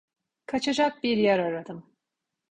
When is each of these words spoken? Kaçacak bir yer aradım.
Kaçacak 0.45 1.03
bir 1.03 1.17
yer 1.17 1.39
aradım. 1.39 1.85